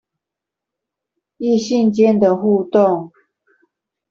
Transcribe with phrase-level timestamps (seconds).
[1.37, 3.11] 異性間的互動